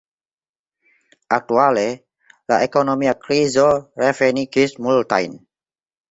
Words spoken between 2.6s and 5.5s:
ekonomia krizo revenigis multajn.